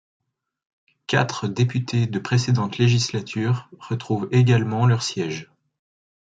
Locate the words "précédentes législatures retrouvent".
2.17-4.29